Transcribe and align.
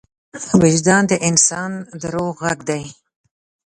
وجدان 0.61 1.03
د 1.11 1.13
انسان 1.29 1.71
د 2.01 2.03
روح 2.13 2.35
غږ 2.43 2.59
دی. 2.69 2.83